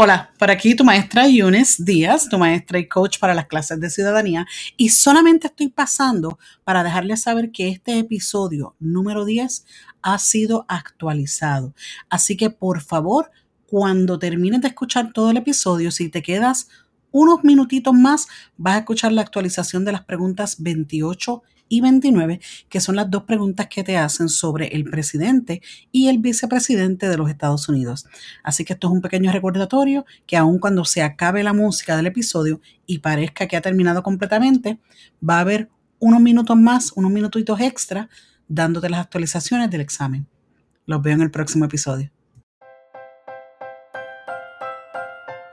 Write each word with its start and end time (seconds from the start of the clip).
Hola, 0.00 0.30
por 0.38 0.48
aquí 0.48 0.76
tu 0.76 0.84
maestra 0.84 1.26
Yunes 1.26 1.84
Díaz, 1.84 2.28
tu 2.28 2.38
maestra 2.38 2.78
y 2.78 2.86
coach 2.86 3.18
para 3.18 3.34
las 3.34 3.48
clases 3.48 3.80
de 3.80 3.90
ciudadanía, 3.90 4.46
y 4.76 4.90
solamente 4.90 5.48
estoy 5.48 5.70
pasando 5.70 6.38
para 6.62 6.84
dejarles 6.84 7.22
saber 7.22 7.50
que 7.50 7.66
este 7.66 7.98
episodio 7.98 8.76
número 8.78 9.24
10 9.24 9.66
ha 10.02 10.18
sido 10.20 10.66
actualizado. 10.68 11.74
Así 12.08 12.36
que 12.36 12.48
por 12.48 12.80
favor, 12.80 13.32
cuando 13.66 14.20
termines 14.20 14.60
de 14.60 14.68
escuchar 14.68 15.12
todo 15.12 15.32
el 15.32 15.38
episodio, 15.38 15.90
si 15.90 16.08
te 16.08 16.22
quedas 16.22 16.68
unos 17.10 17.42
minutitos 17.42 17.92
más, 17.92 18.28
vas 18.56 18.76
a 18.76 18.78
escuchar 18.78 19.10
la 19.10 19.22
actualización 19.22 19.84
de 19.84 19.90
las 19.90 20.04
preguntas 20.04 20.62
28 20.62 21.42
y 21.68 21.80
29, 21.80 22.40
que 22.68 22.80
son 22.80 22.96
las 22.96 23.10
dos 23.10 23.24
preguntas 23.24 23.66
que 23.68 23.84
te 23.84 23.96
hacen 23.96 24.28
sobre 24.28 24.68
el 24.68 24.84
presidente 24.84 25.62
y 25.92 26.08
el 26.08 26.18
vicepresidente 26.18 27.08
de 27.08 27.16
los 27.16 27.30
Estados 27.30 27.68
Unidos. 27.68 28.06
Así 28.42 28.64
que 28.64 28.74
esto 28.74 28.88
es 28.88 28.92
un 28.92 29.02
pequeño 29.02 29.32
recordatorio 29.32 30.04
que 30.26 30.36
aun 30.36 30.58
cuando 30.58 30.84
se 30.84 31.02
acabe 31.02 31.42
la 31.42 31.52
música 31.52 31.96
del 31.96 32.06
episodio 32.06 32.60
y 32.86 32.98
parezca 32.98 33.46
que 33.46 33.56
ha 33.56 33.60
terminado 33.60 34.02
completamente, 34.02 34.78
va 35.26 35.38
a 35.38 35.40
haber 35.40 35.68
unos 35.98 36.20
minutos 36.20 36.56
más, 36.56 36.92
unos 36.94 37.10
minutitos 37.10 37.60
extra, 37.60 38.08
dándote 38.48 38.88
las 38.88 39.00
actualizaciones 39.00 39.70
del 39.70 39.80
examen. 39.80 40.26
Los 40.86 41.02
veo 41.02 41.14
en 41.14 41.22
el 41.22 41.30
próximo 41.30 41.64
episodio. 41.64 42.10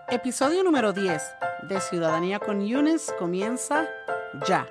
Episodio 0.09 0.63
número 0.63 0.94
10 0.94 1.22
de 1.67 1.81
Ciudadanía 1.81 2.39
con 2.39 2.66
Yunes 2.66 3.13
comienza 3.17 3.86
ya. 4.47 4.66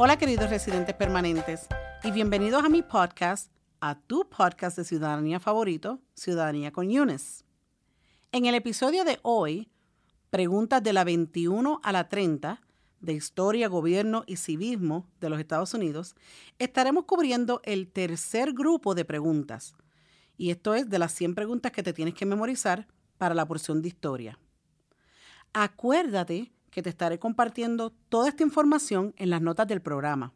Hola 0.00 0.16
queridos 0.16 0.48
residentes 0.48 0.94
permanentes 0.94 1.66
y 2.04 2.12
bienvenidos 2.12 2.64
a 2.64 2.68
mi 2.68 2.82
podcast, 2.82 3.50
a 3.80 3.98
tu 3.98 4.30
podcast 4.30 4.76
de 4.76 4.84
ciudadanía 4.84 5.40
favorito, 5.40 5.98
Ciudadanía 6.14 6.70
con 6.70 6.88
Yunes. 6.88 7.44
En 8.30 8.46
el 8.46 8.54
episodio 8.54 9.02
de 9.02 9.18
hoy, 9.22 9.72
preguntas 10.30 10.84
de 10.84 10.92
la 10.92 11.02
21 11.02 11.80
a 11.82 11.90
la 11.90 12.08
30 12.08 12.60
de 13.00 13.12
Historia, 13.12 13.66
Gobierno 13.66 14.22
y 14.28 14.36
Civismo 14.36 15.10
de 15.18 15.30
los 15.30 15.40
Estados 15.40 15.74
Unidos, 15.74 16.14
estaremos 16.60 17.04
cubriendo 17.04 17.60
el 17.64 17.90
tercer 17.90 18.52
grupo 18.52 18.94
de 18.94 19.04
preguntas. 19.04 19.74
Y 20.36 20.50
esto 20.50 20.76
es 20.76 20.88
de 20.88 21.00
las 21.00 21.10
100 21.10 21.34
preguntas 21.34 21.72
que 21.72 21.82
te 21.82 21.92
tienes 21.92 22.14
que 22.14 22.24
memorizar 22.24 22.86
para 23.18 23.34
la 23.34 23.48
porción 23.48 23.82
de 23.82 23.88
historia. 23.88 24.38
Acuérdate 25.52 26.52
que 26.70 26.82
te 26.82 26.90
estaré 26.90 27.18
compartiendo 27.18 27.90
toda 28.08 28.28
esta 28.28 28.42
información 28.42 29.14
en 29.16 29.30
las 29.30 29.40
notas 29.40 29.66
del 29.68 29.80
programa, 29.80 30.32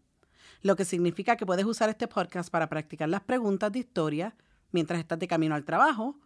lo 0.62 0.77
que 0.77 0.84
significa 0.84 1.36
que 1.36 1.47
puedes 1.47 1.64
usar 1.64 1.91
este 1.91 2.08
podcast 2.08 2.50
para 2.50 2.69
practicar 2.69 3.08
las 3.08 3.22
preguntas 3.22 3.72
de 3.72 3.80
historia 3.80 4.34
mientras 4.70 5.00
estás 5.00 5.19
de 5.19 5.28
camino 5.28 5.55
al 5.55 5.64
trabajo 5.64 6.16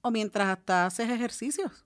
o 0.00 0.10
mientras 0.10 0.48
hasta 0.48 0.86
haces 0.86 1.10
ejercicios. 1.10 1.84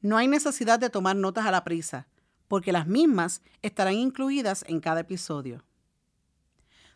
No 0.00 0.16
hay 0.16 0.28
necesidad 0.28 0.78
de 0.78 0.90
tomar 0.90 1.16
notas 1.16 1.46
a 1.46 1.50
la 1.50 1.64
prisa, 1.64 2.06
porque 2.46 2.72
las 2.72 2.86
mismas 2.86 3.42
estarán 3.62 3.94
incluidas 3.94 4.64
en 4.68 4.80
cada 4.80 5.00
episodio. 5.00 5.64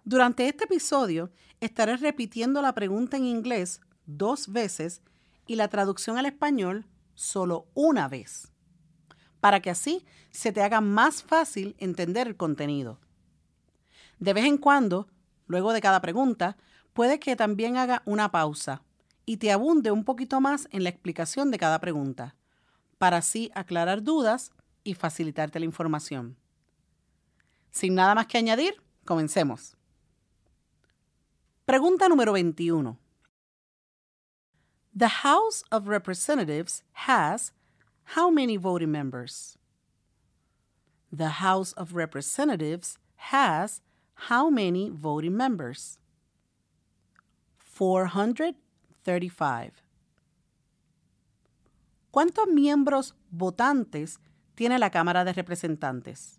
Durante 0.05 0.49
este 0.49 0.65
episodio 0.65 1.31
estaré 1.61 1.97
repitiendo 1.97 2.63
la 2.63 2.75
pregunta 2.75 3.17
en 3.17 3.25
inglés 3.25 3.81
dos 4.07 4.51
veces 4.51 5.03
y 5.47 5.57
la 5.57 5.69
traducción 5.69 6.19
al 6.19 6.27
español 6.27 6.87
solo 7.15 7.67
una 7.75 8.09
vez 8.09 8.52
para 9.43 9.59
que 9.59 9.71
así 9.71 10.07
se 10.31 10.53
te 10.53 10.63
haga 10.63 10.81
más 10.81 11.25
fácil 11.25 11.75
entender 11.79 12.29
el 12.29 12.37
contenido. 12.37 13.01
De 14.21 14.35
vez 14.35 14.45
en 14.45 14.57
cuando, 14.57 15.09
luego 15.49 15.73
de 15.73 15.81
cada 15.81 16.01
pregunta, 16.01 16.57
puede 16.93 17.19
que 17.19 17.35
también 17.35 17.77
haga 17.77 18.03
una 18.05 18.31
pausa 18.31 18.83
y 19.27 19.39
te 19.39 19.51
abunde 19.51 19.91
un 19.91 20.05
poquito 20.05 20.41
más 20.41 20.69
en 20.71 20.85
la 20.85 20.91
explicación 20.91 21.51
de 21.51 21.59
cada 21.59 21.81
pregunta, 21.81 22.37
para 22.99 23.17
así 23.17 23.51
aclarar 23.57 24.05
dudas 24.05 24.53
y 24.85 24.95
facilitarte 24.95 25.59
la 25.59 25.65
información. 25.65 26.37
Sin 27.73 27.97
nada 27.97 28.15
más 28.15 28.29
que 28.29 28.39
añadir, 28.39 28.81
comencemos. 29.05 29.77
Pregunta 31.65 32.09
número 32.09 32.33
21. 32.33 32.97
The 34.97 35.09
House 35.09 35.65
of 35.73 35.89
Representatives 35.89 36.85
has 36.93 37.53
how 38.05 38.31
many 38.31 38.57
voting 38.57 38.91
members? 38.91 39.59
The 41.11 41.41
House 41.41 41.73
of 41.75 41.95
Representatives 41.95 42.99
has 43.17 43.83
how 44.15 44.49
many 44.51 44.91
voting 44.91 45.37
members? 45.37 45.99
435. 47.59 49.83
¿Cuántos 52.11 52.47
miembros 52.47 53.15
votantes 53.31 54.19
tiene 54.55 54.79
la 54.79 54.91
Cámara 54.91 55.25
de 55.25 55.33
Representantes? 55.33 56.39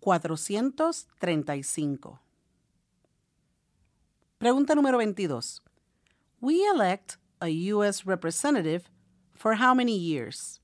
435. 0.00 2.20
Pregunta 4.38 4.74
número 4.74 4.98
22. 4.98 5.62
We 6.40 6.66
elect 6.66 7.18
a 7.40 7.48
U.S. 7.48 8.02
representative 8.04 8.90
For 9.40 9.54
how 9.54 9.72
many 9.72 9.96
years? 9.96 10.60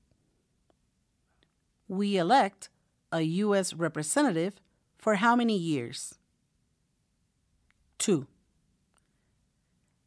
We 1.87 2.15
elect 2.15 2.69
a 3.11 3.21
U.S. 3.21 3.73
representative 3.73 4.61
for 4.99 5.15
how 5.15 5.35
many 5.35 5.57
years? 5.57 6.19
Two. 7.97 8.27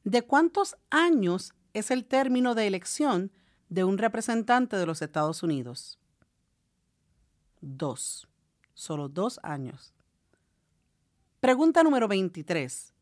¿De 0.05 0.23
cuántos 0.23 0.77
años 0.93 1.51
es 1.75 1.91
el 1.91 2.05
término 2.05 2.55
de 2.55 2.69
elección 2.69 3.33
de 3.69 3.83
un 3.83 3.99
representante 3.99 4.77
de 4.77 4.87
los 4.87 5.03
Estados 5.03 5.43
Unidos? 5.43 5.99
Dos. 7.61 8.29
Solo 8.75 9.09
dos 9.09 9.41
años. 9.43 9.93
Pregunta 11.41 11.83
número 11.83 12.07
23. 12.07 12.93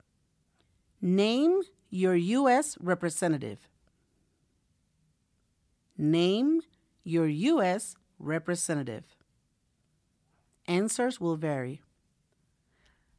Name 1.02 1.60
your 1.90 2.16
U.S. 2.16 2.74
representative. 2.80 3.68
Name 6.00 6.60
your 7.02 7.26
U.S. 7.26 7.96
representative. 8.20 9.02
Answers 10.68 11.20
will 11.20 11.36
vary. 11.36 11.80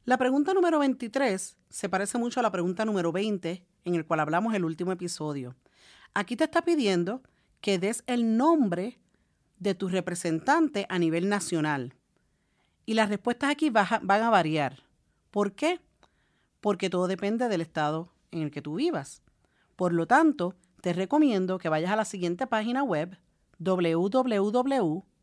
La 0.06 0.16
pregunta 0.16 0.54
número 0.54 0.78
23 0.78 1.58
se 1.68 1.88
parece 1.90 2.16
mucho 2.16 2.40
a 2.40 2.42
la 2.42 2.50
pregunta 2.50 2.86
número 2.86 3.12
20 3.12 3.66
en 3.84 3.94
el 3.94 4.06
cual 4.06 4.20
hablamos 4.20 4.54
el 4.54 4.64
último 4.64 4.92
episodio. 4.92 5.56
Aquí 6.14 6.36
te 6.36 6.44
está 6.44 6.62
pidiendo 6.62 7.22
que 7.60 7.78
des 7.78 8.02
el 8.06 8.38
nombre 8.38 8.98
de 9.58 9.74
tu 9.74 9.88
representante 9.88 10.86
a 10.88 10.98
nivel 10.98 11.28
nacional. 11.28 11.94
Y 12.86 12.94
las 12.94 13.10
respuestas 13.10 13.50
aquí 13.50 13.68
van 13.68 14.22
a 14.22 14.30
variar. 14.30 14.84
¿Por 15.30 15.52
qué? 15.52 15.80
Porque 16.62 16.88
todo 16.88 17.08
depende 17.08 17.48
del 17.48 17.60
estado 17.60 18.10
en 18.30 18.40
el 18.40 18.50
que 18.50 18.62
tú 18.62 18.76
vivas. 18.76 19.20
Por 19.76 19.92
lo 19.92 20.06
tanto, 20.06 20.54
te 20.80 20.92
recomiendo 20.92 21.58
que 21.58 21.68
vayas 21.68 21.90
a 21.90 21.96
la 21.96 22.04
siguiente 22.04 22.46
página 22.46 22.82
web 22.82 23.18
www.uscis.gov. 23.58 25.20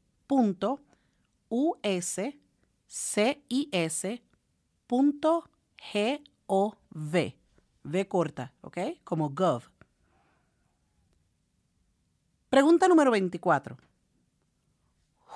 V 7.84 8.08
corta, 8.08 8.54
¿ok? 8.62 8.78
Como 9.04 9.30
gov. 9.30 9.64
Pregunta 12.50 12.88
número 12.88 13.12
24. 13.12 13.78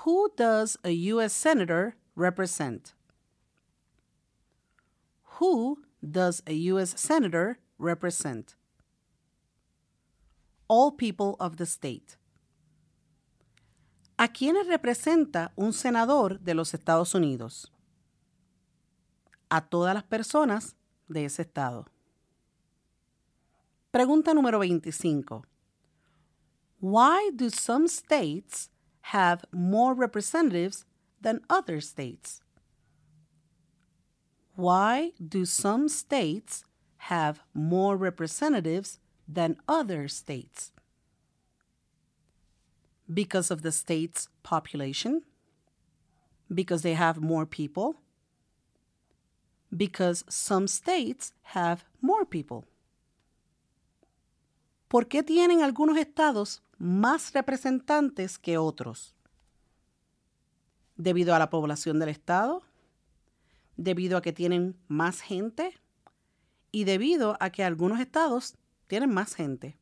Who 0.06 0.32
does 0.36 0.80
a 0.84 0.90
U.S. 1.14 1.36
Senator 1.36 1.96
represent? 2.16 2.94
Who 5.40 5.80
does 6.02 6.44
a 6.46 6.54
U.S. 6.74 6.98
Senator 6.98 7.60
represent? 7.78 8.56
All 10.72 10.96
people 10.96 11.36
of 11.42 11.58
the 11.58 11.66
state. 11.66 12.18
¿A 14.18 14.30
quiénes 14.30 14.68
representa 14.68 15.52
un 15.58 15.74
senador 15.74 16.40
de 16.40 16.54
los 16.54 16.74
Estados 16.74 17.14
Unidos? 17.14 17.74
A 19.50 19.68
todas 19.68 19.94
las 19.94 20.04
personas 20.04 20.78
de 21.10 21.26
ese 21.26 21.42
estado. 21.42 21.88
Pregunta 23.92 24.34
número 24.34 24.60
25. 24.60 25.44
Why 26.80 27.32
do 27.36 27.50
some 27.50 27.90
states 27.90 28.70
have 29.12 29.44
more 29.52 29.94
representatives 29.94 30.86
than 31.20 31.42
other 31.50 31.82
states? 31.82 32.42
Why 34.56 35.12
do 35.20 35.46
some 35.46 35.90
states 35.90 36.64
have 37.10 37.42
more 37.54 37.98
representatives 37.98 39.01
than 39.32 39.58
other 39.68 40.08
states 40.08 40.72
because 43.12 43.52
of 43.52 43.62
the 43.62 43.72
state's 43.72 44.30
population, 44.44 45.24
because 46.54 46.82
they 46.82 46.94
have 46.94 47.22
more 47.22 47.46
people, 47.46 47.96
because 49.76 50.24
some 50.30 50.68
states 50.68 51.34
have 51.44 51.86
more 52.02 52.26
people. 52.26 52.66
¿por 54.92 55.08
qué 55.08 55.24
tienen 55.24 55.62
algunos 55.62 55.98
estados 55.98 56.64
más 56.78 57.32
representantes 57.32 58.38
que 58.38 58.58
otros? 58.58 59.16
¿Debido 60.98 61.34
a 61.34 61.40
la 61.40 61.50
población 61.50 61.98
del 61.98 62.10
estado? 62.10 62.62
¿Debido 63.78 64.18
a 64.18 64.22
que 64.22 64.34
tienen 64.34 64.76
más 64.90 65.22
gente? 65.22 65.80
¿Y 66.74 66.84
debido 66.84 67.38
a 67.40 67.52
que 67.52 67.64
algunos 67.64 68.02
estados 68.02 68.58
tienen 68.92 69.14
más 69.14 69.36
gente? 69.36 69.78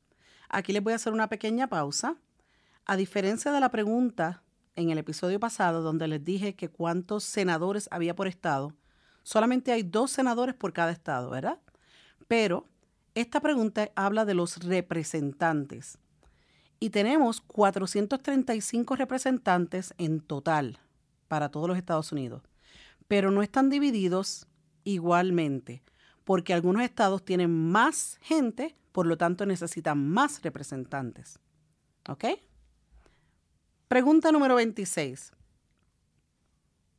Aquí 0.49 0.71
les 0.71 0.83
voy 0.83 0.93
a 0.93 0.97
hacer 0.97 1.13
una 1.13 1.29
pequeña 1.29 1.65
pausa. 1.65 2.17
A 2.85 2.95
diferencia 2.95 3.51
de 3.51 3.59
la 3.59 3.71
pregunta 3.71 4.43
en 4.75 4.91
el 4.91 4.99
episodio 4.99 5.39
pasado 5.39 5.81
donde 5.81 6.07
les 6.07 6.23
dije 6.23 6.53
que 6.53 6.69
cuántos 6.69 7.23
senadores 7.23 7.89
había 7.89 8.15
por 8.15 8.27
estado, 8.27 8.75
solamente 9.23 9.71
hay 9.71 9.81
dos 9.81 10.11
senadores 10.11 10.53
por 10.53 10.73
cada 10.73 10.91
estado, 10.91 11.31
¿verdad? 11.31 11.57
Pero 12.27 12.67
esta 13.15 13.39
pregunta 13.39 13.89
habla 13.95 14.25
de 14.25 14.35
los 14.35 14.57
representantes. 14.57 15.97
Y 16.79 16.91
tenemos 16.91 17.41
435 17.41 18.95
representantes 18.95 19.95
en 19.97 20.19
total 20.21 20.77
para 21.27 21.49
todos 21.49 21.67
los 21.67 21.79
Estados 21.79 22.11
Unidos. 22.11 22.43
Pero 23.07 23.31
no 23.31 23.41
están 23.41 23.71
divididos 23.71 24.45
igualmente, 24.83 25.81
porque 26.25 26.53
algunos 26.53 26.83
estados 26.83 27.25
tienen 27.25 27.71
más 27.71 28.19
gente, 28.21 28.75
por 28.99 29.07
lo 29.07 29.15
tanto 29.15 29.45
necesitan 29.45 30.09
más 30.09 30.41
representantes. 30.41 31.39
¿Ok? 32.09 32.25
Pregunta 33.87 34.29
número 34.29 34.55
26. 34.55 35.31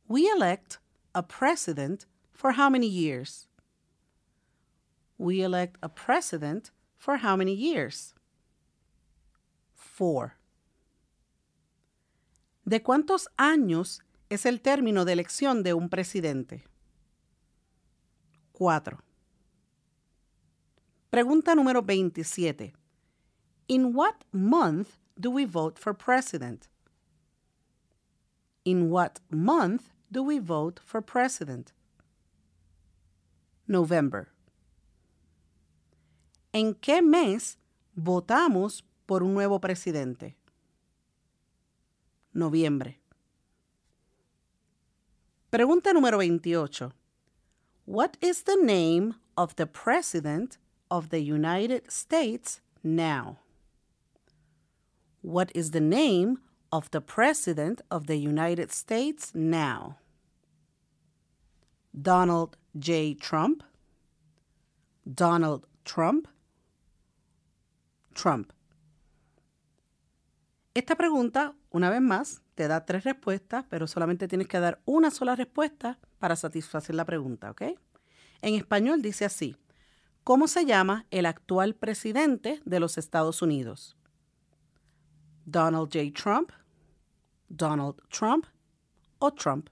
We 0.07 0.27
elect 0.35 0.77
a 1.13 1.21
president 1.21 2.07
for 2.33 2.53
how 2.57 2.71
many 2.71 2.87
years? 2.87 3.47
We 5.19 5.43
elect 5.43 5.77
a 5.83 5.89
president 5.89 6.71
for 6.97 7.19
how 7.23 7.37
many 7.37 7.53
years? 7.53 8.15
Four. 9.75 10.39
¿De 12.65 12.81
cuántos 12.81 13.29
años 13.37 14.01
es 14.31 14.47
el 14.47 14.61
término 14.61 15.05
de 15.05 15.13
elección 15.13 15.61
de 15.61 15.75
un 15.75 15.87
presidente? 15.87 16.63
Cuatro. 18.53 19.03
Pregunta 21.11 21.53
número 21.55 21.81
27. 21.81 22.73
In 23.67 23.93
what 23.93 24.23
month 24.31 24.97
do 25.19 25.29
we 25.29 25.43
vote 25.43 25.77
for 25.77 25.93
president? 25.93 26.69
In 28.63 28.89
what 28.89 29.19
month 29.29 29.89
do 30.09 30.23
we 30.23 30.39
vote 30.39 30.79
for 30.85 31.01
president? 31.01 31.73
November. 33.67 34.29
¿En 36.53 36.75
qué 36.75 37.01
mes 37.01 37.57
votamos 37.93 38.83
por 39.05 39.21
un 39.21 39.33
nuevo 39.33 39.59
presidente? 39.59 40.37
Noviembre. 42.33 43.01
Pregunta 45.49 45.91
número 45.91 46.19
28. 46.19 46.93
What 47.85 48.15
is 48.21 48.43
the 48.43 48.55
name 48.55 49.15
of 49.35 49.57
the 49.57 49.65
President 49.65 50.57
of 50.91 51.09
the 51.09 51.23
United 51.23 51.89
States 51.89 52.61
now? 52.83 53.39
What 55.21 55.49
is 55.55 55.71
the 55.71 55.81
name 55.81 56.39
of 56.71 56.91
the 56.91 57.01
President 57.01 57.81
of 57.89 58.05
the 58.05 58.17
United 58.17 58.71
States 58.71 59.33
now? 59.33 59.97
Donald 61.93 62.57
J. 62.77 63.15
Trump, 63.15 63.63
Donald 65.05 65.65
Trump, 65.85 66.27
Trump. 68.13 68.51
Esta 70.73 70.95
pregunta, 70.95 71.53
una 71.69 71.89
vez 71.89 72.01
más, 72.01 72.41
te 72.55 72.67
da 72.67 72.85
tres 72.85 73.03
respuestas, 73.03 73.65
pero 73.69 73.87
solamente 73.87 74.27
tienes 74.27 74.47
que 74.47 74.59
dar 74.59 74.81
una 74.85 75.11
sola 75.11 75.35
respuesta 75.35 75.99
para 76.19 76.35
satisfacer 76.35 76.95
la 76.95 77.05
pregunta, 77.05 77.51
¿ok? 77.51 77.61
En 78.41 78.55
español 78.55 79.01
dice 79.01 79.25
así, 79.25 79.57
¿cómo 80.23 80.47
se 80.47 80.65
llama 80.65 81.05
el 81.11 81.25
actual 81.25 81.75
presidente 81.75 82.61
de 82.65 82.79
los 82.79 82.97
Estados 82.97 83.41
Unidos? 83.41 83.95
Donald 85.45 85.89
J. 85.91 86.11
Trump, 86.11 86.51
Donald 87.49 87.95
Trump 88.09 88.45
o 89.19 89.31
Trump. 89.31 89.69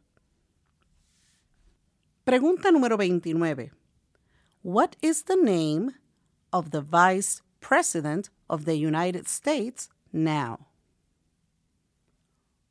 Pregunta 2.25 2.71
número 2.71 2.97
29. 2.97 3.71
What 4.61 4.95
is 5.01 5.23
the 5.23 5.37
name 5.37 5.95
of 6.51 6.71
the 6.71 6.81
Vice 6.81 7.41
President 7.59 8.29
of 8.49 8.65
the 8.65 8.75
United 8.75 9.27
States 9.27 9.89
now? 10.11 10.67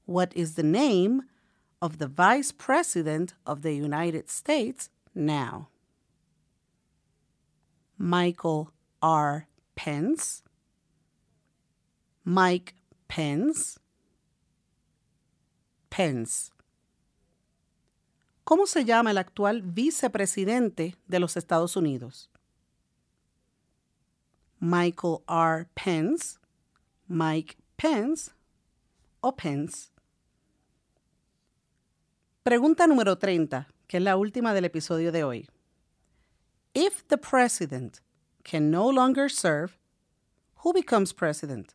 What 0.07 0.33
is 0.35 0.55
the 0.55 0.63
name 0.63 1.23
of 1.81 1.99
the 1.99 2.07
Vice 2.07 2.53
President 2.53 3.35
of 3.47 3.63
the 3.63 3.75
United 3.75 4.29
States 4.29 4.91
now? 5.15 5.69
Michael 7.99 8.69
R. 9.03 9.49
Pence, 9.75 10.43
Mike 12.25 12.75
Pence, 13.09 13.79
Pence. 15.91 16.53
¿Cómo 18.45 18.67
se 18.67 18.85
llama 18.85 19.11
el 19.11 19.19
actual 19.19 19.63
vicepresidente 19.63 20.97
de 21.07 21.21
los 21.21 21.37
Estados 21.37 21.77
Unidos? 21.77 22.31
Michael 24.61 25.19
R. 25.29 25.67
Pence, 25.75 26.39
Mike 27.09 27.57
Pence 27.77 28.31
o 29.21 29.35
Pence. 29.35 29.91
Pregunta 32.43 32.87
número 32.87 33.19
30, 33.19 33.69
que 33.87 33.99
es 33.99 34.03
la 34.03 34.17
última 34.17 34.55
del 34.55 34.65
episodio 34.65 35.13
de 35.13 35.25
hoy. 35.25 35.49
If 36.81 37.09
the 37.09 37.19
president 37.19 38.01
can 38.45 38.71
no 38.71 38.89
longer 38.89 39.29
serve, 39.29 39.77
who 40.59 40.73
becomes 40.73 41.13
president? 41.13 41.75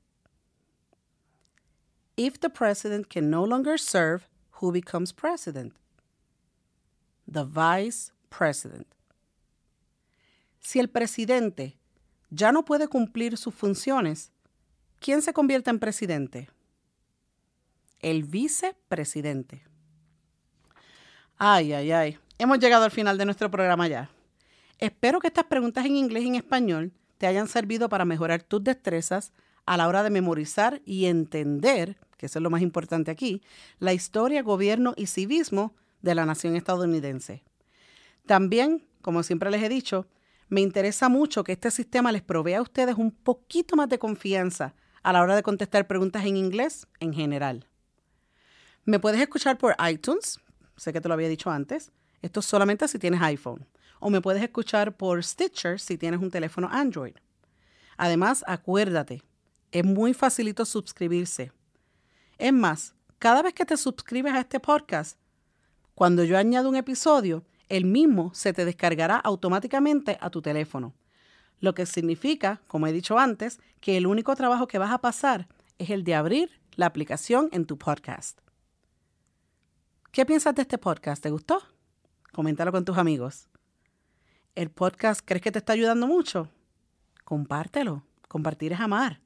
If 2.15 2.39
the 2.39 2.49
president 2.49 3.09
can 3.09 3.29
no 3.29 3.43
longer 3.43 3.77
serve, 3.77 4.29
who 4.61 4.71
becomes 4.71 5.11
president? 5.11 5.73
The 7.27 7.43
vice 7.43 8.13
president. 8.29 8.87
Si 10.61 10.79
el 10.79 10.87
presidente 10.87 11.75
ya 12.31 12.53
no 12.53 12.63
puede 12.63 12.87
cumplir 12.87 13.37
sus 13.37 13.53
funciones, 13.53 14.31
¿quién 15.01 15.21
se 15.21 15.33
convierte 15.33 15.69
en 15.69 15.79
presidente? 15.79 16.47
El 17.99 18.23
vicepresidente. 18.23 19.63
Ay, 21.37 21.73
ay, 21.73 21.91
ay. 21.91 22.17
Hemos 22.39 22.59
llegado 22.59 22.85
al 22.85 22.91
final 22.91 23.17
de 23.17 23.25
nuestro 23.25 23.51
programa 23.51 23.89
ya. 23.89 24.09
Espero 24.79 25.19
que 25.19 25.27
estas 25.27 25.45
preguntas 25.45 25.85
en 25.85 25.95
inglés 25.95 26.23
y 26.23 26.27
en 26.27 26.35
español 26.35 26.93
te 27.17 27.27
hayan 27.27 27.47
servido 27.47 27.89
para 27.89 28.05
mejorar 28.05 28.43
tus 28.43 28.63
destrezas 28.63 29.31
a 29.65 29.77
la 29.77 29.87
hora 29.87 30.03
de 30.03 30.09
memorizar 30.09 30.81
y 30.85 31.05
entender, 31.05 31.97
que 32.17 32.25
eso 32.25 32.39
es 32.39 32.43
lo 32.43 32.49
más 32.49 32.61
importante 32.61 33.11
aquí, 33.11 33.41
la 33.79 33.93
historia, 33.93 34.41
gobierno 34.43 34.93
y 34.97 35.07
civismo 35.07 35.75
de 36.01 36.15
la 36.15 36.25
nación 36.25 36.55
estadounidense. 36.55 37.43
También, 38.25 38.85
como 39.01 39.23
siempre 39.23 39.51
les 39.51 39.63
he 39.63 39.69
dicho, 39.69 40.07
me 40.49 40.61
interesa 40.61 41.09
mucho 41.09 41.43
que 41.43 41.53
este 41.53 41.71
sistema 41.71 42.11
les 42.11 42.21
provea 42.21 42.59
a 42.59 42.61
ustedes 42.61 42.95
un 42.95 43.11
poquito 43.11 43.75
más 43.75 43.89
de 43.89 43.99
confianza 43.99 44.75
a 45.01 45.13
la 45.13 45.21
hora 45.21 45.35
de 45.35 45.43
contestar 45.43 45.87
preguntas 45.87 46.25
en 46.25 46.37
inglés 46.37 46.87
en 46.99 47.13
general. 47.13 47.67
Me 48.85 48.99
puedes 48.99 49.21
escuchar 49.21 49.57
por 49.57 49.75
iTunes, 49.89 50.39
sé 50.75 50.91
que 50.91 51.01
te 51.01 51.07
lo 51.07 51.13
había 51.13 51.29
dicho 51.29 51.49
antes, 51.49 51.91
esto 52.21 52.41
es 52.41 52.45
solamente 52.45 52.87
si 52.87 52.99
tienes 52.99 53.21
iPhone, 53.21 53.65
o 54.03 54.09
me 54.09 54.19
puedes 54.19 54.43
escuchar 54.43 54.97
por 54.97 55.23
Stitcher 55.23 55.79
si 55.79 55.97
tienes 55.97 56.19
un 56.19 56.29
teléfono 56.29 56.67
Android. 56.69 57.13
Además, 57.95 58.43
acuérdate, 58.47 59.23
es 59.71 59.85
muy 59.85 60.13
facilito 60.13 60.65
suscribirse. 60.65 61.53
Es 62.37 62.51
más, 62.51 62.95
cada 63.17 63.41
vez 63.41 63.53
que 63.53 63.65
te 63.65 63.77
suscribes 63.77 64.33
a 64.33 64.41
este 64.41 64.59
podcast, 64.59 65.17
cuando 65.95 66.25
yo 66.25 66.37
añado 66.37 66.67
un 66.67 66.75
episodio, 66.75 67.45
el 67.69 67.85
mismo 67.85 68.33
se 68.33 68.51
te 68.51 68.65
descargará 68.65 69.15
automáticamente 69.15 70.17
a 70.19 70.29
tu 70.29 70.41
teléfono. 70.41 70.93
Lo 71.61 71.73
que 71.73 71.85
significa, 71.85 72.61
como 72.67 72.87
he 72.87 72.91
dicho 72.91 73.17
antes, 73.17 73.61
que 73.79 73.95
el 73.95 74.05
único 74.05 74.35
trabajo 74.35 74.67
que 74.67 74.79
vas 74.79 74.91
a 74.91 74.99
pasar 74.99 75.47
es 75.77 75.89
el 75.91 76.03
de 76.03 76.15
abrir 76.15 76.49
la 76.75 76.87
aplicación 76.87 77.47
en 77.53 77.65
tu 77.65 77.77
podcast. 77.77 78.37
¿Qué 80.11 80.25
piensas 80.25 80.55
de 80.55 80.63
este 80.63 80.77
podcast? 80.77 81.23
¿Te 81.23 81.29
gustó? 81.29 81.61
Coméntalo 82.33 82.73
con 82.73 82.83
tus 82.83 82.97
amigos. 82.97 83.47
¿El 84.55 84.69
podcast 84.69 85.21
crees 85.25 85.41
que 85.41 85.51
te 85.51 85.57
está 85.57 85.73
ayudando 85.73 86.05
mucho? 86.05 86.47
Compártelo. 87.23 88.03
Compartir 88.27 88.71
es 88.71 88.79
amar. 88.79 89.19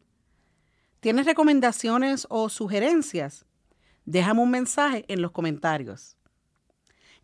¿Tienes 1.02 1.26
recomendaciones 1.26 2.26
o 2.30 2.48
sugerencias? 2.48 3.46
Déjame 4.06 4.42
un 4.42 4.52
mensaje 4.52 5.04
en 5.10 5.22
los 5.22 5.32
comentarios. 5.32 6.16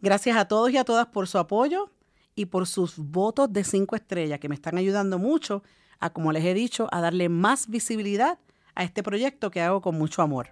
Gracias 0.02 0.36
a 0.36 0.50
todos 0.50 0.70
y 0.72 0.78
a 0.78 0.84
todas 0.84 1.08
por 1.08 1.30
su 1.30 1.38
apoyo 1.38 1.92
y 2.36 2.48
por 2.48 2.68
sus 2.68 2.98
votos 2.98 3.54
de 3.54 3.64
cinco 3.64 3.96
estrellas 3.96 4.40
que 4.40 4.50
me 4.50 4.56
están 4.56 4.78
ayudando 4.78 5.18
mucho 5.18 5.64
a, 6.02 6.10
como 6.10 6.34
les 6.34 6.44
he 6.44 6.54
dicho, 6.54 6.90
a 6.92 7.00
darle 7.00 7.30
más 7.30 7.70
visibilidad 7.70 8.38
a 8.76 8.84
este 8.84 9.02
proyecto 9.02 9.50
que 9.50 9.62
hago 9.62 9.82
con 9.82 9.98
mucho 9.98 10.22
amor. 10.22 10.50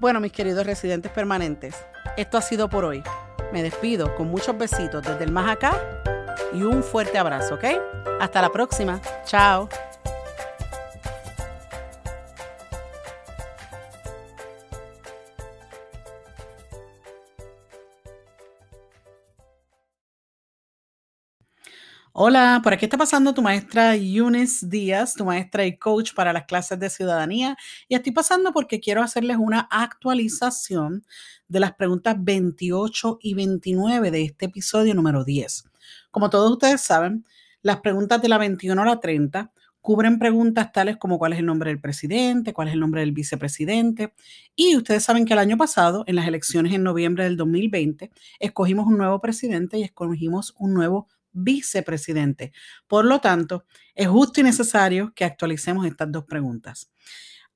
Bueno, 0.00 0.20
mis 0.20 0.32
queridos 0.32 0.66
residentes 0.66 1.10
permanentes, 1.12 1.74
esto 2.18 2.36
ha 2.36 2.42
sido 2.42 2.68
por 2.68 2.84
hoy. 2.84 3.02
Me 3.54 3.62
despido 3.62 4.14
con 4.16 4.28
muchos 4.28 4.58
besitos 4.58 5.02
desde 5.02 5.24
el 5.24 5.32
más 5.32 5.48
acá 5.48 6.04
y 6.52 6.62
un 6.62 6.82
fuerte 6.82 7.18
abrazo, 7.18 7.54
¿ok? 7.54 7.64
Hasta 8.20 8.42
la 8.42 8.50
próxima. 8.50 9.00
Chao. 9.24 9.68
Hola, 22.18 22.60
por 22.64 22.72
aquí 22.72 22.86
está 22.86 22.96
pasando 22.96 23.34
tu 23.34 23.42
maestra 23.42 23.94
Yunis 23.94 24.70
Díaz, 24.70 25.12
tu 25.12 25.26
maestra 25.26 25.66
y 25.66 25.76
coach 25.76 26.14
para 26.14 26.32
las 26.32 26.46
clases 26.46 26.78
de 26.80 26.88
ciudadanía. 26.88 27.58
Y 27.88 27.94
estoy 27.94 28.12
pasando 28.12 28.54
porque 28.54 28.80
quiero 28.80 29.02
hacerles 29.02 29.36
una 29.38 29.68
actualización 29.70 31.04
de 31.46 31.60
las 31.60 31.74
preguntas 31.74 32.16
28 32.18 33.18
y 33.20 33.34
29 33.34 34.10
de 34.10 34.22
este 34.24 34.46
episodio 34.46 34.94
número 34.94 35.24
10. 35.24 35.64
Como 36.10 36.30
todos 36.30 36.50
ustedes 36.52 36.80
saben, 36.80 37.24
las 37.62 37.80
preguntas 37.80 38.22
de 38.22 38.28
la 38.28 38.38
21 38.38 38.80
a 38.80 38.84
la 38.84 39.00
30 39.00 39.52
cubren 39.80 40.18
preguntas 40.18 40.72
tales 40.72 40.96
como 40.96 41.16
cuál 41.16 41.32
es 41.32 41.38
el 41.38 41.46
nombre 41.46 41.70
del 41.70 41.80
presidente, 41.80 42.52
cuál 42.52 42.66
es 42.66 42.74
el 42.74 42.80
nombre 42.80 43.02
del 43.02 43.12
vicepresidente. 43.12 44.14
Y 44.56 44.76
ustedes 44.76 45.04
saben 45.04 45.24
que 45.24 45.32
el 45.32 45.38
año 45.38 45.56
pasado, 45.56 46.02
en 46.08 46.16
las 46.16 46.26
elecciones 46.26 46.74
en 46.74 46.82
noviembre 46.82 47.22
del 47.22 47.36
2020, 47.36 48.10
escogimos 48.40 48.88
un 48.88 48.98
nuevo 48.98 49.20
presidente 49.20 49.78
y 49.78 49.84
escogimos 49.84 50.54
un 50.58 50.74
nuevo 50.74 51.06
vicepresidente. 51.30 52.52
Por 52.88 53.04
lo 53.04 53.20
tanto, 53.20 53.64
es 53.94 54.08
justo 54.08 54.40
y 54.40 54.42
necesario 54.42 55.12
que 55.14 55.24
actualicemos 55.24 55.86
estas 55.86 56.10
dos 56.10 56.24
preguntas. 56.24 56.90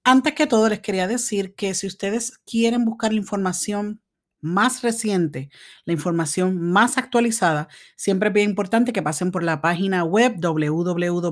Antes 0.05 0.35
que 0.35 0.47
todo, 0.47 0.69
les 0.69 0.81
quería 0.81 1.09
decir 1.09 1.55
que 1.57 1.75
si 1.75 1.89
ustedes 1.89 2.39
quieren 2.47 2.85
buscar 2.85 3.13
la 3.13 3.19
información 3.19 4.01
más 4.41 4.83
reciente, 4.83 5.51
la 5.85 5.93
información 5.93 6.61
más 6.61 6.99
actualizada, 6.99 7.69
siempre 7.97 8.29
es 8.29 8.35
bien 8.35 8.51
importante 8.51 8.93
que 8.93 9.03
pasen 9.03 9.31
por 9.31 9.43
la 9.43 9.61
página 9.61 10.05
web 10.05 10.37
www.uscis.gov. 10.41 11.25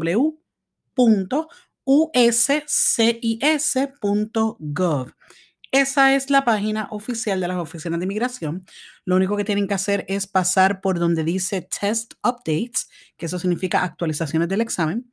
Esa 5.71 6.15
es 6.15 6.31
la 6.31 6.47
página 6.47 6.89
oficial 6.91 7.41
de 7.41 7.49
las 7.49 7.59
oficinas 7.59 7.99
de 8.01 8.07
inmigración. 8.07 8.65
Lo 9.05 9.17
único 9.17 9.37
que 9.37 9.45
tienen 9.45 9.69
que 9.69 9.75
hacer 9.75 10.07
es 10.09 10.27
pasar 10.27 10.81
por 10.81 10.99
donde 10.99 11.25
dice 11.25 11.61
Test 11.61 12.15
Updates, 12.25 12.89
que 13.19 13.27
eso 13.27 13.39
significa 13.39 13.85
actualizaciones 13.85 14.49
del 14.49 14.63
examen, 14.63 15.13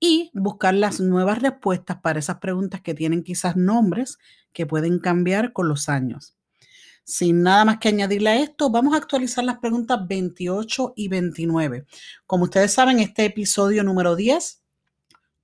y 0.00 0.30
buscar 0.34 0.74
las 0.74 1.00
nuevas 1.00 1.40
respuestas 1.40 1.98
para 2.02 2.18
esas 2.18 2.36
preguntas 2.38 2.82
que 2.82 2.92
tienen 2.92 3.22
quizás 3.22 3.56
nombres 3.56 4.18
que 4.52 4.66
pueden 4.66 4.98
cambiar 4.98 5.54
con 5.54 5.68
los 5.68 5.88
años. 5.88 6.33
Sin 7.04 7.42
nada 7.42 7.66
más 7.66 7.78
que 7.78 7.88
añadirle 7.88 8.30
a 8.30 8.40
esto, 8.40 8.70
vamos 8.70 8.94
a 8.94 8.96
actualizar 8.96 9.44
las 9.44 9.58
preguntas 9.58 10.00
28 10.08 10.94
y 10.96 11.08
29. 11.08 11.84
Como 12.26 12.44
ustedes 12.44 12.72
saben, 12.72 12.98
este 12.98 13.26
episodio 13.26 13.84
número 13.84 14.16
10 14.16 14.62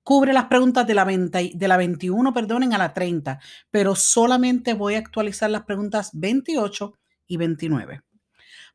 cubre 0.03 0.33
las 0.33 0.45
preguntas 0.45 0.87
de 0.87 0.95
la, 0.95 1.05
de 1.05 1.67
la 1.67 1.77
21, 1.77 2.33
perdonen, 2.33 2.73
a 2.73 2.79
la 2.79 2.93
30, 2.93 3.39
pero 3.69 3.95
solamente 3.95 4.73
voy 4.73 4.95
a 4.95 4.99
actualizar 4.99 5.51
las 5.51 5.63
preguntas 5.63 6.09
28 6.13 6.97
y 7.27 7.37
29. 7.37 8.01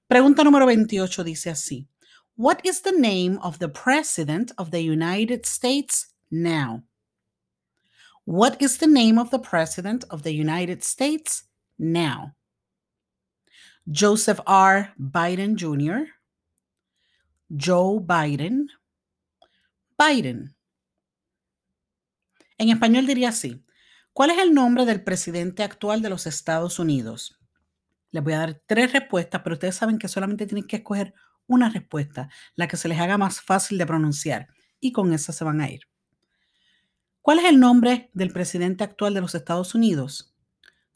Pregunta 0.07 0.45
número 0.45 0.67
28 0.67 1.25
dice 1.25 1.51
así. 1.51 1.89
What 2.37 2.59
is 2.65 2.83
the 2.83 2.93
name 2.93 3.39
of 3.43 3.59
the 3.59 3.69
President 3.69 4.53
of 4.59 4.71
the 4.71 4.81
United 4.81 5.45
States 5.45 6.15
now? 6.31 6.85
What 8.25 8.61
is 8.61 8.79
the 8.79 8.87
name 8.87 9.19
of 9.19 9.31
the 9.31 9.39
President 9.39 10.05
of 10.11 10.23
the 10.23 10.33
United 10.33 10.83
States 10.83 11.49
now? 11.79 12.37
Joseph 13.87 14.41
R. 14.47 14.93
Biden 14.97 15.57
Jr., 15.57 16.09
Joe 17.49 18.01
Biden, 18.01 18.69
Biden. 19.97 20.57
En 22.59 22.71
español 22.71 23.07
diría 23.07 23.29
así, 23.29 23.65
¿cuál 24.13 24.31
es 24.31 24.39
el 24.39 24.53
nombre 24.53 24.85
del 24.85 25.05
presidente 25.05 25.63
actual 25.63 26.03
de 26.03 26.11
los 26.11 26.27
Estados 26.27 26.79
Unidos? 26.79 27.39
Les 28.11 28.25
voy 28.25 28.33
a 28.33 28.39
dar 28.39 28.63
tres 28.67 28.93
respuestas, 28.93 29.43
pero 29.43 29.55
ustedes 29.55 29.77
saben 29.77 29.99
que 29.99 30.09
solamente 30.09 30.47
tienen 30.47 30.67
que 30.67 30.77
escoger 30.77 31.15
una 31.47 31.71
respuesta, 31.71 32.29
la 32.57 32.67
que 32.67 32.77
se 32.77 32.89
les 32.89 32.99
haga 32.99 33.19
más 33.19 33.41
fácil 33.41 33.79
de 33.79 33.87
pronunciar, 33.87 34.49
y 34.81 34.91
con 34.91 35.13
esa 35.13 35.33
se 35.33 35.45
van 35.45 35.61
a 35.61 35.71
ir. 35.71 35.83
¿Cuál 37.21 37.39
es 37.39 37.45
el 37.45 37.61
nombre 37.61 38.11
del 38.15 38.33
presidente 38.33 38.83
actual 38.83 39.15
de 39.15 39.21
los 39.21 39.35
Estados 39.35 39.75
Unidos? 39.75 40.35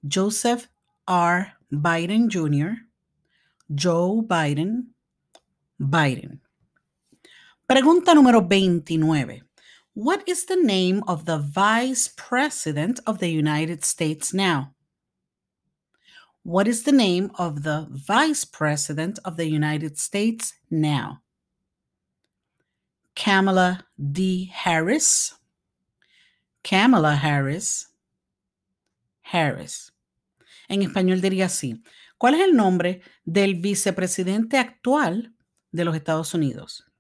Joseph 0.03 0.69
R. 1.07 1.60
Biden 1.73 2.29
Jr., 2.29 2.83
Joe 3.73 4.23
Biden, 4.27 4.87
Biden. 5.81 6.41
Pregunta 7.69 8.15
número 8.15 8.41
29. 8.41 9.43
What 9.95 10.29
is 10.29 10.47
the 10.47 10.57
name 10.57 11.03
of 11.07 11.25
the 11.25 11.39
Vice 11.39 12.09
President 12.17 13.01
of 13.07 13.19
the 13.19 13.29
United 13.29 13.85
States 13.85 14.35
now? 14.35 14.75
What 16.43 16.67
is 16.67 16.85
the 16.85 16.93
name 16.93 17.31
of 17.39 17.63
the 17.63 17.87
Vice 17.91 18.45
President 18.45 19.19
of 19.25 19.37
the 19.37 19.47
United 19.47 19.99
States 19.99 20.55
now? 20.71 21.21
Kamala 23.15 23.85
D. 23.99 24.51
Harris. 24.53 25.35
Kamala 26.65 27.17
Harris. 27.17 27.89
Harris. 29.23 29.93
En 30.71 30.83
español 30.83 31.21
diría 31.21 31.47
así. 31.47 31.83
¿Cuál 32.17 32.35
es 32.35 32.41
el 32.41 32.55
nombre 32.55 33.03
del 33.25 33.57
vicepresidente 33.57 34.57
actual 34.57 35.35
de 35.73 35.85
los 35.85 35.95
Estados 35.95 36.33
Unidos? 36.33 36.91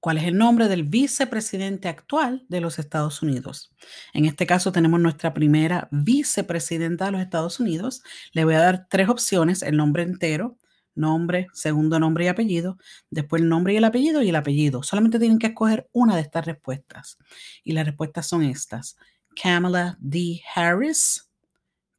cuál 0.00 0.16
es 0.16 0.24
el 0.24 0.36
nombre 0.36 0.66
del 0.68 0.84
vicepresidente 0.84 1.88
actual 1.88 2.44
de 2.48 2.60
los 2.60 2.78
Estados 2.78 3.22
Unidos. 3.22 3.70
En 4.14 4.24
este 4.24 4.46
caso 4.46 4.72
tenemos 4.72 4.98
nuestra 4.98 5.34
primera 5.34 5.88
vicepresidenta 5.92 7.06
de 7.06 7.12
los 7.12 7.20
Estados 7.20 7.60
Unidos. 7.60 8.02
Le 8.32 8.44
voy 8.44 8.54
a 8.54 8.60
dar 8.60 8.86
tres 8.88 9.10
opciones, 9.10 9.62
el 9.62 9.76
nombre 9.76 10.02
entero, 10.02 10.56
nombre, 10.94 11.48
segundo 11.52 12.00
nombre 12.00 12.24
y 12.24 12.28
apellido, 12.28 12.78
después 13.10 13.42
el 13.42 13.48
nombre 13.48 13.74
y 13.74 13.76
el 13.76 13.84
apellido 13.84 14.22
y 14.22 14.30
el 14.30 14.36
apellido. 14.36 14.82
Solamente 14.82 15.18
tienen 15.18 15.38
que 15.38 15.48
escoger 15.48 15.88
una 15.92 16.16
de 16.16 16.22
estas 16.22 16.46
respuestas. 16.46 17.18
Y 17.62 17.72
las 17.72 17.86
respuestas 17.86 18.26
son 18.26 18.42
estas. 18.42 18.96
Kamala 19.40 19.96
D. 20.00 20.40
Harris, 20.54 21.29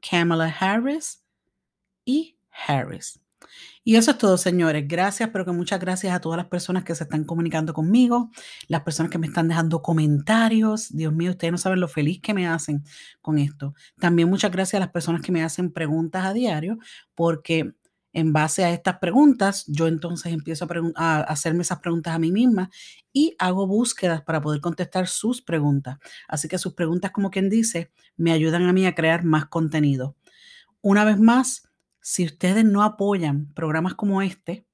Kamala 0.02 0.54
Harris 0.60 1.24
y 2.06 2.38
Harris. 2.68 3.20
Y 3.84 3.96
eso 3.96 4.12
es 4.12 4.18
todo, 4.18 4.38
señores. 4.38 4.88
Gracias, 4.88 5.30
pero 5.34 5.46
que 5.46 5.52
muchas 5.52 5.80
gracias 5.80 6.14
a 6.14 6.22
todas 6.22 6.38
las 6.38 6.48
personas 6.48 6.84
que 6.84 6.94
se 6.94 7.04
están 7.04 7.24
comunicando 7.24 7.74
conmigo, 7.74 8.30
las 8.68 8.82
personas 8.82 9.12
que 9.12 9.18
me 9.18 9.28
están 9.28 9.48
dejando 9.48 9.82
comentarios. 9.82 10.96
Dios 10.96 11.14
mío, 11.14 11.32
ustedes 11.32 11.52
no 11.52 11.58
saben 11.58 11.80
lo 11.80 11.88
feliz 11.88 12.22
que 12.22 12.34
me 12.34 12.48
hacen 12.48 12.84
con 13.22 13.40
esto. 13.40 13.74
También 14.00 14.30
muchas 14.30 14.52
gracias 14.52 14.76
a 14.76 14.86
las 14.86 14.92
personas 14.92 15.22
que 15.22 15.32
me 15.32 15.44
hacen 15.44 15.72
preguntas 15.72 16.26
a 16.26 16.34
diario, 16.34 16.78
porque 17.16 17.74
en 18.14 18.34
base 18.34 18.64
a 18.64 18.72
estas 18.72 18.98
preguntas, 19.00 19.66
yo 19.68 19.88
entonces 19.88 20.34
empiezo 20.34 20.68
a, 20.96 21.22
hacerme 21.22 21.62
esas 21.62 21.80
preguntas 21.80 22.14
a 22.14 22.20
mí 22.20 22.32
misma 22.32 22.70
y 23.14 23.36
hago 23.40 23.68
búsquedas 23.68 24.22
para 24.22 24.42
poder 24.42 24.62
contestar 24.62 25.08
sus 25.08 25.42
preguntas. 25.42 25.98
Así 26.28 26.48
que 26.48 26.58
sus 26.58 26.74
preguntas, 26.74 27.12
como 27.12 27.32
quien 27.32 27.50
dice, 27.50 27.92
me 28.18 28.32
ayudan 28.32 28.64
a 28.64 28.74
mí 28.74 28.86
a 28.86 28.96
crear 28.96 29.24
más 29.24 29.46
contenido. 29.46 30.16
Una 30.82 31.06
vez 31.06 31.20
más, 31.20 31.70
si 32.02 32.26
ustedes 32.26 32.66
no 32.66 32.84
apoyan 32.84 33.54
programas 33.54 33.94
como 33.94 34.22
este, 34.22 34.66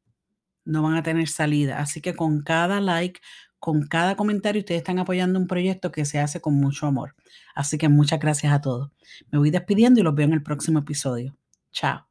no 0.66 0.82
van 0.82 0.96
a 0.96 1.04
tener 1.04 1.28
salida. 1.28 1.80
Así 1.80 2.02
que 2.02 2.16
con 2.16 2.42
cada 2.42 2.82
like, 2.82 3.22
con 3.60 3.88
cada 3.88 4.16
comentario, 4.16 4.60
ustedes 4.60 4.80
están 4.80 5.00
apoyando 5.00 5.40
un 5.40 5.48
proyecto 5.48 5.92
que 5.92 6.06
se 6.06 6.20
hace 6.20 6.42
con 6.42 6.56
mucho 6.56 6.88
amor. 6.88 7.16
Así 7.56 7.78
que 7.78 7.90
muchas 7.90 8.20
gracias 8.20 8.54
a 8.54 8.62
todos. 8.62 8.92
Me 9.32 9.40
voy 9.40 9.50
despidiendo 9.50 10.00
y 10.00 10.04
los 10.04 10.16
veo 10.16 10.26
en 10.26 10.34
el 10.34 10.44
próximo 10.44 10.80
episodio. 10.80 11.36
Chao. 11.72 12.07